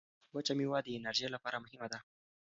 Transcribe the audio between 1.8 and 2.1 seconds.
ده.